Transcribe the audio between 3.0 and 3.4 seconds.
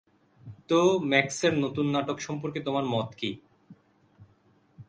কি?